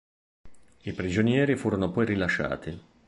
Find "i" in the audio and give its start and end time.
0.79-0.93